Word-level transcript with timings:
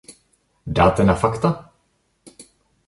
Dáte 0.67 1.03
na 1.03 1.15
fakta? 1.15 1.49